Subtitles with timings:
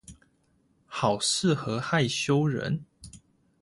[0.87, 2.83] 好適合害羞人